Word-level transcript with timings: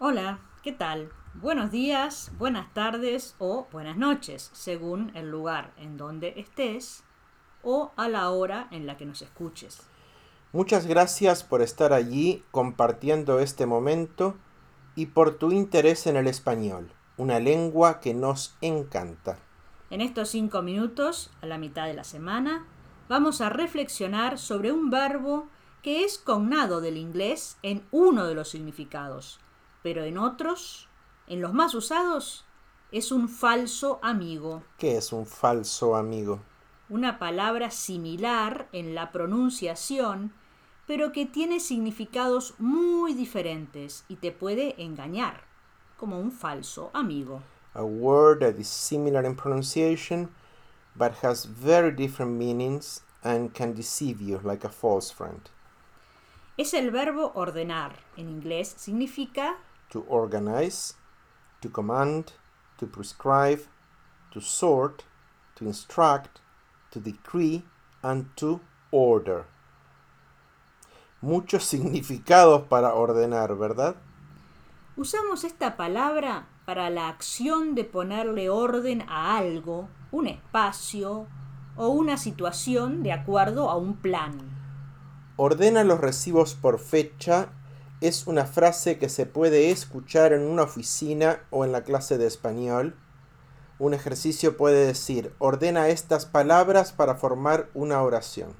Hola, 0.00 0.38
¿qué 0.62 0.70
tal? 0.70 1.10
Buenos 1.34 1.72
días, 1.72 2.30
buenas 2.38 2.72
tardes 2.72 3.34
o 3.40 3.66
buenas 3.72 3.96
noches, 3.96 4.48
según 4.52 5.10
el 5.16 5.28
lugar 5.28 5.72
en 5.76 5.96
donde 5.96 6.34
estés 6.36 7.02
o 7.64 7.90
a 7.96 8.08
la 8.08 8.30
hora 8.30 8.68
en 8.70 8.86
la 8.86 8.96
que 8.96 9.06
nos 9.06 9.22
escuches. 9.22 9.82
Muchas 10.52 10.86
gracias 10.86 11.42
por 11.42 11.62
estar 11.62 11.92
allí 11.92 12.44
compartiendo 12.52 13.40
este 13.40 13.66
momento 13.66 14.36
y 14.94 15.06
por 15.06 15.34
tu 15.34 15.50
interés 15.50 16.06
en 16.06 16.16
el 16.16 16.28
español, 16.28 16.92
una 17.16 17.40
lengua 17.40 17.98
que 17.98 18.14
nos 18.14 18.56
encanta. 18.60 19.40
En 19.90 20.00
estos 20.00 20.28
cinco 20.28 20.62
minutos, 20.62 21.32
a 21.42 21.46
la 21.46 21.58
mitad 21.58 21.88
de 21.88 21.94
la 21.94 22.04
semana, 22.04 22.64
vamos 23.08 23.40
a 23.40 23.48
reflexionar 23.48 24.38
sobre 24.38 24.70
un 24.70 24.90
verbo 24.90 25.48
que 25.82 26.04
es 26.04 26.18
cognado 26.18 26.80
del 26.80 26.98
inglés 26.98 27.58
en 27.64 27.82
uno 27.90 28.28
de 28.28 28.36
los 28.36 28.48
significados, 28.48 29.40
pero 29.88 30.04
en 30.04 30.18
otros, 30.18 30.86
en 31.28 31.40
los 31.40 31.54
más 31.54 31.74
usados, 31.74 32.44
es 32.92 33.10
un 33.10 33.26
falso 33.26 33.98
amigo. 34.02 34.62
¿Qué 34.76 34.98
es 34.98 35.14
un 35.14 35.24
falso 35.24 35.96
amigo? 35.96 36.42
Una 36.90 37.18
palabra 37.18 37.70
similar 37.70 38.68
en 38.72 38.94
la 38.94 39.12
pronunciación, 39.12 40.34
pero 40.86 41.10
que 41.10 41.24
tiene 41.24 41.58
significados 41.58 42.52
muy 42.58 43.14
diferentes 43.14 44.04
y 44.08 44.16
te 44.16 44.30
puede 44.30 44.74
engañar, 44.76 45.44
como 45.96 46.20
un 46.20 46.32
falso 46.32 46.90
amigo. 46.92 47.40
A 47.72 47.82
word 47.82 48.40
that 48.40 48.58
is 48.58 48.68
similar 48.68 49.24
in 49.24 49.34
pronunciation 49.34 50.28
but 50.94 51.12
has 51.24 51.46
very 51.46 51.92
different 51.92 52.32
meanings 52.32 53.00
and 53.24 53.54
can 53.54 53.72
deceive 53.72 54.20
you 54.20 54.38
like 54.44 54.66
a 54.66 54.70
false 54.70 55.10
friend. 55.10 55.48
Es 56.58 56.74
el 56.74 56.90
verbo 56.90 57.30
ordenar. 57.36 57.92
En 58.16 58.28
inglés 58.28 58.74
significa 58.76 59.58
To 59.90 60.04
organize, 60.08 60.94
to 61.60 61.68
command, 61.68 62.32
to 62.78 62.86
prescribe, 62.86 63.60
to 64.32 64.40
sort, 64.40 65.04
to 65.56 65.64
instruct, 65.66 66.40
to 66.90 67.00
decree, 67.00 67.64
and 68.02 68.26
to 68.36 68.60
order. 68.90 69.44
Muchos 71.20 71.64
significados 71.72 72.62
para 72.68 72.94
ordenar, 72.94 73.56
¿verdad? 73.56 73.96
Usamos 74.96 75.44
esta 75.44 75.76
palabra 75.76 76.46
para 76.64 76.90
la 76.90 77.08
acción 77.08 77.74
de 77.74 77.84
ponerle 77.84 78.50
orden 78.50 79.02
a 79.08 79.36
algo, 79.36 79.88
un 80.10 80.26
espacio 80.26 81.26
o 81.76 81.88
una 81.88 82.16
situación 82.16 83.02
de 83.02 83.12
acuerdo 83.12 83.70
a 83.70 83.76
un 83.76 83.96
plan. 83.96 84.38
Ordena 85.36 85.84
los 85.84 86.00
recibos 86.00 86.54
por 86.54 86.80
fecha 86.80 87.50
es 88.00 88.26
una 88.26 88.44
frase 88.44 88.98
que 88.98 89.08
se 89.08 89.26
puede 89.26 89.70
escuchar 89.70 90.32
en 90.32 90.42
una 90.42 90.62
oficina 90.62 91.40
o 91.50 91.64
en 91.64 91.72
la 91.72 91.82
clase 91.82 92.18
de 92.18 92.26
español. 92.26 92.94
Un 93.78 93.94
ejercicio 93.94 94.56
puede 94.56 94.86
decir, 94.86 95.34
ordena 95.38 95.88
estas 95.88 96.26
palabras 96.26 96.92
para 96.92 97.16
formar 97.16 97.70
una 97.74 98.02
oración. 98.02 98.54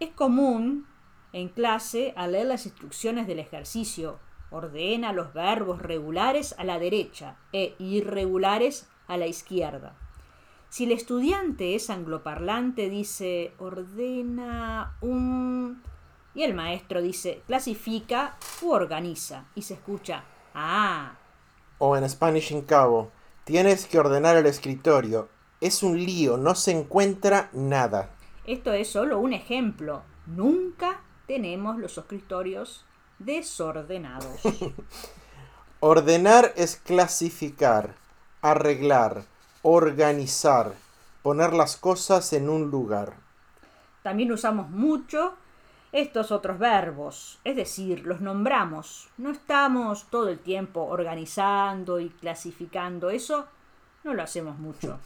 Es 0.00 0.10
común 0.10 0.86
en 1.32 1.48
clase 1.48 2.12
al 2.16 2.32
leer 2.32 2.46
las 2.46 2.66
instrucciones 2.66 3.26
del 3.26 3.38
ejercicio. 3.38 4.18
Ordena 4.50 5.12
los 5.12 5.32
verbos 5.32 5.80
regulares 5.80 6.54
a 6.58 6.64
la 6.64 6.78
derecha 6.78 7.36
e 7.52 7.74
irregulares 7.78 8.88
a 9.08 9.16
la 9.16 9.26
izquierda. 9.26 9.94
Si 10.68 10.84
el 10.84 10.92
estudiante 10.92 11.74
es 11.74 11.90
angloparlante, 11.90 12.88
dice 12.88 13.52
ordena 13.58 14.96
un... 15.02 15.82
Y 16.34 16.42
el 16.42 16.54
maestro 16.54 17.02
dice 17.02 17.42
clasifica 17.46 18.36
u 18.62 18.70
organiza. 18.70 19.46
Y 19.54 19.62
se 19.62 19.74
escucha 19.74 20.24
ah. 20.54 21.16
O 21.78 21.96
en 21.96 22.08
Spanish 22.08 22.52
in 22.52 22.62
Cabo, 22.62 23.10
tienes 23.44 23.86
que 23.86 23.98
ordenar 23.98 24.36
el 24.36 24.46
escritorio. 24.46 25.28
Es 25.60 25.82
un 25.82 25.96
lío, 25.96 26.36
no 26.36 26.54
se 26.54 26.72
encuentra 26.72 27.50
nada. 27.52 28.10
Esto 28.46 28.72
es 28.72 28.88
solo 28.88 29.18
un 29.18 29.32
ejemplo. 29.32 30.02
Nunca 30.26 31.00
tenemos 31.26 31.78
los 31.78 31.96
escritorios 31.98 32.84
desordenados. 33.18 34.40
Ordenar 35.80 36.52
es 36.56 36.76
clasificar, 36.76 37.96
arreglar, 38.40 39.24
organizar, 39.62 40.74
poner 41.22 41.52
las 41.52 41.76
cosas 41.76 42.32
en 42.32 42.48
un 42.48 42.70
lugar. 42.70 43.14
También 44.02 44.32
usamos 44.32 44.70
mucho 44.70 45.34
estos 45.92 46.32
otros 46.32 46.58
verbos, 46.58 47.38
es 47.44 47.54
decir, 47.54 48.06
los 48.06 48.20
nombramos. 48.20 49.08
No 49.18 49.30
estamos 49.30 50.06
todo 50.10 50.28
el 50.28 50.38
tiempo 50.38 50.82
organizando 50.82 52.00
y 52.00 52.08
clasificando, 52.08 53.10
eso 53.10 53.46
no 54.04 54.14
lo 54.14 54.22
hacemos 54.22 54.58
mucho. 54.58 54.98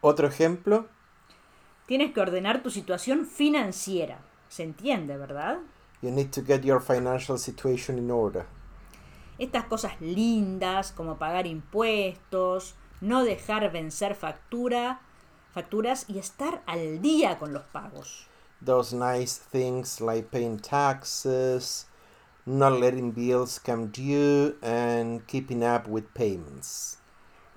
Otro 0.00 0.26
ejemplo, 0.26 0.86
Tienes 1.86 2.14
que 2.14 2.20
ordenar 2.20 2.62
tu 2.62 2.70
situación 2.70 3.26
financiera. 3.26 4.18
Se 4.48 4.62
entiende, 4.62 5.18
¿verdad? 5.18 5.58
you 6.04 6.10
need 6.10 6.30
to 6.30 6.42
get 6.42 6.62
your 6.64 6.80
financial 6.80 7.38
situation 7.38 7.98
in 7.98 8.10
order. 8.10 8.44
Estas 9.38 9.64
cosas 9.64 10.00
lindas 10.00 10.92
como 10.92 11.16
pagar 11.16 11.46
impuestos, 11.46 12.74
no 13.00 13.24
dejar 13.24 13.72
vencer 13.72 14.14
factura, 14.14 15.00
facturas 15.52 16.04
y 16.08 16.18
estar 16.18 16.62
al 16.66 17.00
día 17.00 17.38
con 17.38 17.52
los 17.52 17.62
pagos. 17.64 18.26
Those 18.60 18.92
nice 18.92 19.36
things 19.36 20.00
like 20.00 20.30
paying 20.30 20.58
taxes, 20.58 21.86
not 22.46 22.80
letting 22.80 23.12
bills 23.12 23.58
come 23.58 23.88
due, 23.88 24.56
and 24.62 25.26
keeping 25.26 25.62
up 25.62 25.86
with 25.86 26.14
payments. 26.14 26.98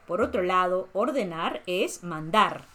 Por 0.06 0.22
otro 0.22 0.44
lado, 0.44 0.88
ordenar 0.94 1.62
es 1.68 2.04
mandar. 2.04 2.66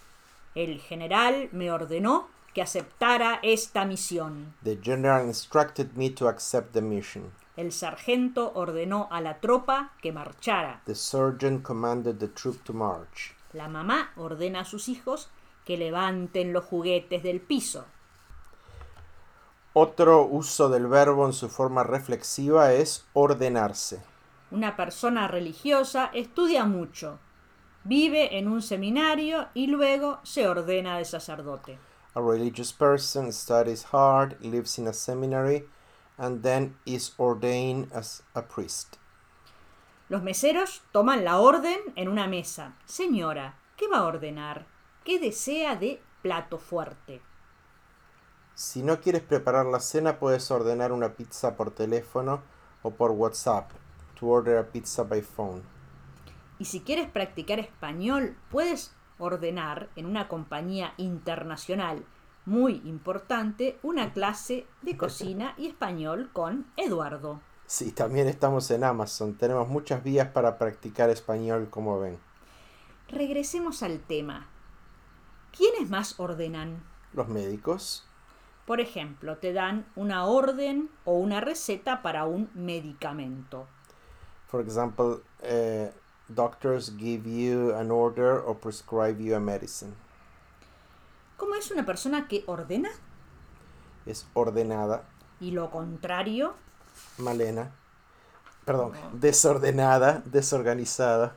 El 0.55 0.81
general 0.81 1.49
me 1.53 1.71
ordenó 1.71 2.29
que 2.53 2.63
aceptara 2.63 3.41
esta 3.43 3.85
misión. 3.85 4.55
The 4.63 4.79
general 4.83 5.27
instructed 5.27 5.97
me 5.97 6.11
to 6.11 6.29
accept 6.29 6.73
the 6.73 6.83
mission. 6.83 7.33
El 7.57 7.73
sargento 7.73 8.53
ordenó 8.55 9.09
a 9.11 9.21
la 9.21 9.41
tropa 9.41 9.93
que 10.03 10.13
marchara. 10.13 10.83
The 10.85 10.95
sergeant 10.95 11.63
commanded 11.63 12.19
the 12.19 12.29
troop 12.29 12.63
to 12.65 12.73
march. 12.73 13.35
La 13.53 13.69
mamá 13.69 14.13
ordena 14.17 14.61
a 14.61 14.65
sus 14.65 14.89
hijos 14.89 15.29
que 15.65 15.77
levanten 15.77 16.53
los 16.53 16.65
juguetes 16.65 17.23
del 17.23 17.41
piso. 17.41 17.87
Otro 19.75 20.27
uso 20.27 20.69
del 20.69 20.87
verbo 20.87 21.25
en 21.25 21.33
su 21.33 21.49
forma 21.49 21.83
reflexiva 21.83 22.73
es 22.75 23.07
ordenarse. 23.15 24.03
Una 24.51 24.77
persona 24.77 25.29
religiosa 25.29 26.11
estudia 26.13 26.67
mucho, 26.67 27.19
vive 27.85 28.37
en 28.37 28.49
un 28.49 28.61
seminario 28.61 29.49
y 29.55 29.69
luego 29.69 30.21
se 30.25 30.47
ordena 30.47 30.99
de 30.99 31.07
sacerdote. 31.07 31.79
A 32.15 32.21
religious 32.21 32.71
person 32.71 33.33
studies 33.33 33.87
hard, 33.91 34.39
lives 34.43 34.79
in 34.79 34.89
a 34.89 34.93
seminary, 34.93 35.67
and 36.19 36.43
then 36.43 36.77
is 36.85 37.15
ordained 37.17 37.91
as 37.95 38.23
a 38.35 38.43
priest. 38.43 38.97
Los 40.11 40.23
meseros 40.23 40.83
toman 40.93 41.25
la 41.25 41.41
orden 41.41 41.81
en 41.97 42.09
una 42.09 42.27
mesa. 42.27 42.75
Señora, 42.85 43.55
¿qué 43.79 43.89
va 43.89 44.01
a 44.01 44.05
ordenar? 44.05 44.67
¿Qué 45.03 45.19
desea 45.19 45.77
de 45.77 46.03
plato 46.21 46.59
fuerte? 46.59 47.23
Si 48.55 48.83
no 48.83 49.01
quieres 49.01 49.23
preparar 49.23 49.67
la 49.67 49.81
cena, 49.81 50.19
puedes 50.19 50.51
ordenar 50.51 50.93
una 50.93 51.15
pizza 51.15 51.57
por 51.57 51.71
teléfono 51.71 52.43
o 52.83 52.91
por 52.91 53.11
WhatsApp. 53.13 53.71
To 54.21 54.29
order 54.29 54.59
a 54.59 54.71
pizza 54.71 55.03
by 55.03 55.21
phone. 55.21 55.63
Y 56.59 56.67
si 56.67 56.81
quieres 56.81 57.11
practicar 57.11 57.59
español, 57.59 58.37
puedes 58.51 58.93
ordenar 59.19 59.89
en 59.97 60.07
una 60.07 60.29
compañía 60.29 60.95
internacional 60.97 62.05
muy 62.45 62.83
importante 62.85 63.79
una 63.83 64.13
clase 64.13 64.67
de 64.83 64.97
cocina 64.97 65.55
y 65.57 65.69
español 65.69 66.31
con 66.33 66.67
Eduardo. 66.77 67.41
Sí, 67.67 67.93
también 67.93 68.27
estamos 68.27 68.71
en 68.71 68.85
Amazon. 68.85 69.35
Tenemos 69.35 69.69
muchas 69.69 70.03
vías 70.03 70.29
para 70.29 70.59
practicar 70.59 71.09
español, 71.11 71.69
como 71.71 71.99
ven. 72.01 72.19
Regresemos 73.09 73.83
al 73.83 74.01
tema. 74.01 74.49
¿Quiénes 75.57 75.89
más 75.89 76.19
ordenan? 76.19 76.83
Los 77.13 77.29
médicos, 77.29 78.07
Por 78.67 78.81
ejemplo, 78.81 79.37
te 79.39 79.53
dan 79.53 79.85
una 79.97 80.25
orden 80.27 80.89
o 81.05 81.15
una 81.19 81.41
receta 81.41 82.01
para 82.03 82.25
un 82.27 82.49
medicamento. 82.55 83.67
for 84.49 84.61
example, 84.61 85.23
uh, 85.51 85.87
doctors 86.29 86.91
give 86.99 87.27
you 87.27 87.73
an 87.75 87.91
order 87.91 88.39
or 88.39 88.55
prescribe 88.55 89.19
you 89.19 89.35
a 89.35 89.41
medicine. 89.41 89.95
¿Cómo 91.39 91.55
es 91.55 91.71
una 91.71 91.87
persona 91.87 92.29
que 92.29 92.45
ordena? 92.47 92.91
Es 94.05 94.27
ordenada, 94.35 95.05
Y 95.41 95.53
lo 95.53 95.71
contrario, 95.71 96.55
Malena. 97.19 97.71
Perdón, 98.67 98.93
desordenada, 99.15 100.23
desorganizada. 100.27 101.35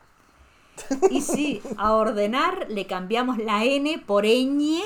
y 1.09 1.21
sí, 1.21 1.61
a 1.77 1.93
ordenar 1.93 2.67
le 2.69 2.85
cambiamos 2.85 3.37
la 3.37 3.63
N 3.63 3.97
por 4.05 4.25
ñ, 4.25 4.81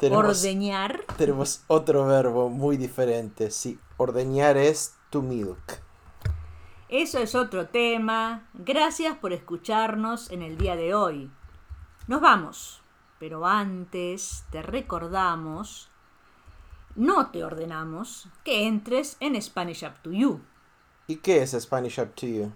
Tenemos, 0.00 0.24
ordeñar. 0.24 1.04
tenemos 1.18 1.62
otro 1.66 2.06
verbo 2.06 2.48
muy 2.48 2.78
diferente. 2.78 3.50
Sí, 3.50 3.78
ordeñar 3.98 4.56
es 4.56 4.96
to 5.10 5.20
milk. 5.20 5.82
Eso 6.88 7.18
es 7.18 7.34
otro 7.34 7.68
tema. 7.68 8.48
Gracias 8.54 9.16
por 9.18 9.34
escucharnos 9.34 10.30
en 10.30 10.40
el 10.40 10.56
día 10.56 10.74
de 10.74 10.94
hoy. 10.94 11.30
Nos 12.08 12.22
vamos, 12.22 12.80
pero 13.18 13.46
antes 13.46 14.44
te 14.50 14.62
recordamos, 14.62 15.90
no 16.96 17.30
te 17.30 17.44
ordenamos 17.44 18.26
que 18.42 18.66
entres 18.66 19.18
en 19.20 19.40
Spanish 19.40 19.84
Up 19.84 20.00
to 20.02 20.10
You, 20.10 20.40
¿Y 21.06 21.16
qué 21.16 21.42
es 21.42 21.50
Spanish 21.60 21.98
Up 21.98 22.14
to 22.14 22.26
You? 22.26 22.52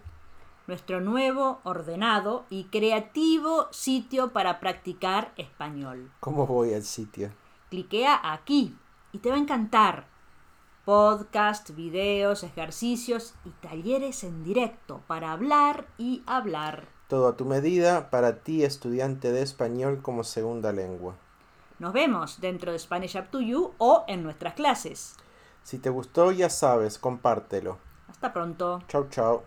Nuestro 0.67 1.01
nuevo, 1.01 1.61
ordenado 1.65 2.45
y 2.51 2.65
creativo 2.65 3.69
sitio 3.71 4.33
para 4.33 4.61
practicar 4.61 5.33
español. 5.37 6.11
¿Cómo 6.21 6.47
voy 6.47 6.75
al 6.75 6.83
sitio? 6.83 7.31
Cliquea 7.71 8.21
aquí 8.33 8.77
y 9.13 9.19
te 9.19 9.31
va 9.31 9.37
a 9.37 9.41
encantar. 9.41 10.07
Podcast, 10.85 11.71
videos, 11.71 12.43
ejercicios 12.43 13.35
y 13.45 13.51
talleres 13.67 14.23
en 14.25 14.45
directo 14.45 15.01
para 15.07 15.33
hablar 15.33 15.87
y 15.97 16.23
hablar. 16.27 16.89
Todo 17.09 17.29
a 17.29 17.37
tu 17.37 17.45
medida 17.45 18.11
para 18.11 18.41
ti, 18.41 18.65
estudiante 18.65 19.33
de 19.33 19.43
español 19.43 20.03
como 20.03 20.25
segunda 20.25 20.73
lengua. 20.73 21.17
Nos 21.79 21.93
vemos 21.93 22.41
dentro 22.41 22.73
de 22.73 22.79
Spanish 22.79 23.17
Up 23.17 23.31
to 23.31 23.41
You 23.41 23.73
o 23.79 24.05
en 24.09 24.23
nuestras 24.23 24.55
clases. 24.55 25.17
Si 25.63 25.79
te 25.79 25.91
gustó, 25.91 26.33
ya 26.33 26.51
sabes, 26.51 26.99
compártelo. 26.99 27.79
Hasta 28.09 28.33
pronto. 28.33 28.83
Chau, 28.89 29.09
chau. 29.09 29.43